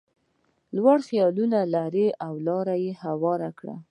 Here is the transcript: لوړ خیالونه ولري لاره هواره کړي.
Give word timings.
لوړ 0.75 0.97
خیالونه 1.07 1.57
ولري 1.65 2.07
لاره 2.47 2.75
هواره 3.03 3.49
کړي. 3.59 3.75